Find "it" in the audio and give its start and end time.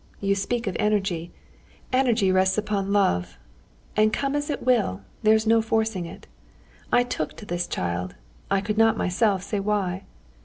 4.49-4.63, 6.07-6.25